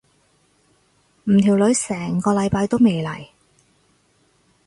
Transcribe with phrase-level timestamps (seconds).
[1.25, 3.27] 唔條女成個禮拜都未嚟。